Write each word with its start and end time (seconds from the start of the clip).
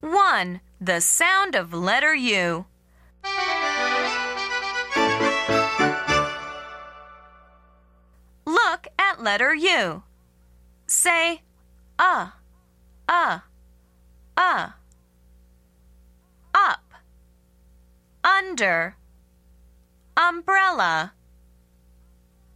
1. 0.00 0.60
The 0.80 1.00
sound 1.00 1.54
of 1.54 1.72
letter 1.72 2.14
U. 2.14 2.66
Look 8.44 8.86
at 8.98 9.22
letter 9.22 9.54
U. 9.54 10.02
Say 10.86 11.42
uh, 11.98 12.30
uh, 13.08 13.38
uh. 14.36 14.68
Up, 16.54 16.84
under, 18.24 18.96
umbrella, 20.16 21.12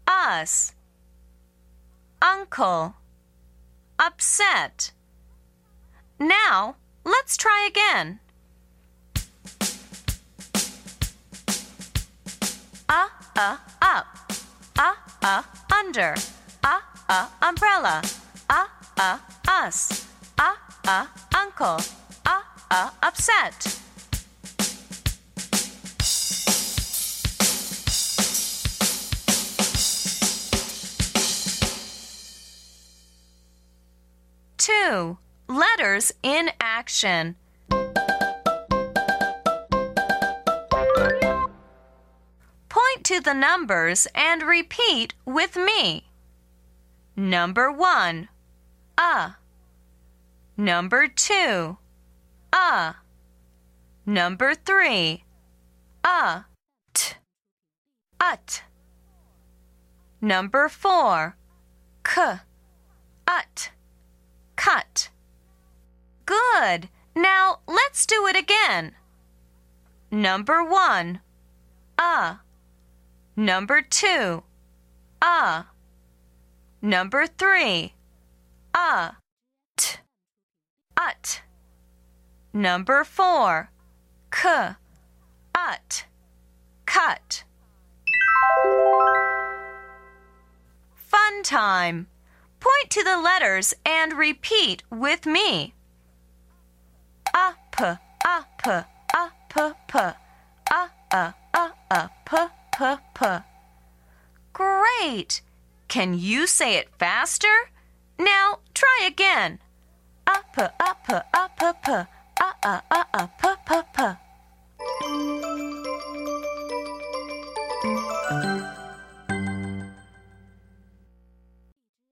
us, 0.07 0.75
uncle, 2.23 2.95
upset. 3.99 4.93
Now, 6.19 6.77
let's 7.05 7.37
try 7.37 7.69
again. 7.69 8.21
Uh, 12.89 13.09
uh, 13.37 13.57
up. 13.83 14.07
Uh, 14.79 14.95
uh, 15.23 15.43
under. 15.73 16.15
Uh, 16.65 16.81
uh, 17.09 17.29
umbrella. 17.43 18.03
Uh, 18.49 18.67
uh, 18.99 19.19
us. 19.49 20.09
Uh, 20.39 20.55
uh, 20.87 21.07
uncle. 21.35 21.79
Uh, 22.27 22.43
uh, 22.71 22.91
upset. 23.03 23.77
Two. 34.59 35.19
Letters 35.51 36.13
in 36.23 36.51
action. 36.61 37.35
Point 42.69 43.03
to 43.03 43.21
the 43.21 43.35
numbers 43.35 44.07
and 44.15 44.45
repeat 44.45 45.15
with 45.25 45.57
me. 45.57 46.05
Number 47.17 47.73
one, 47.73 48.29
uh. 48.97 49.31
Number 50.57 51.09
two, 51.09 51.79
uh. 52.53 52.93
Number 54.07 54.55
three, 54.55 55.25
uh, 56.05 56.43
t, 56.95 57.15
ut. 58.21 58.63
Number 60.21 60.69
four, 60.69 61.37
k, 62.05 62.37
ut, 63.27 63.71
cut. 64.55 65.09
Good. 66.71 66.89
Now 67.17 67.59
let's 67.67 68.07
do 68.07 68.27
it 68.29 68.37
again. 68.37 68.93
Number 70.11 70.63
one, 70.63 71.21
uh. 71.99 72.37
Number 73.35 73.83
two, 73.83 74.45
uh. 75.21 75.65
Number 76.81 77.27
three, 77.27 77.95
uh, 78.73 79.13
t, 79.77 79.97
ut. 80.97 81.43
Number 82.53 83.03
four, 83.03 83.71
k, 84.31 84.77
ut, 85.57 86.05
cut. 86.87 87.43
Fun 90.95 91.43
time. 91.43 92.07
Point 92.61 92.91
to 92.91 93.03
the 93.03 93.19
letters 93.19 93.75
and 93.85 94.13
repeat 94.13 94.85
with 94.89 95.27
me. 95.27 95.75
Up, 97.83 97.99
up, 98.27 98.91
up, 99.15 99.33
p, 99.49 99.99
a, 99.99 100.91
a, 101.13 101.35
a, 101.55 101.73
a, 101.91 102.11
p, 102.27 102.37
p, 102.77 102.85
p. 103.15 103.27
Great! 104.53 105.41
Can 105.89 106.13
you 106.13 106.47
say 106.47 106.75
it 106.75 106.91
faster? 106.99 107.71
Now 108.19 108.59
try 108.75 109.05
again. 109.07 109.61
Up, 110.27 110.53
up, 110.59 110.75
up, 111.09 111.31
up, 111.33 111.83
p, 111.83 111.93
a, 111.93 112.07
a, 112.63 112.83
a, 113.15 113.31
p, 113.41 113.49
p, 113.67 113.75
p. 113.95 114.03